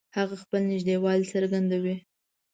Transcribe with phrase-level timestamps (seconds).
[0.17, 1.95] هغه خپل نږدېوالی څرګندوي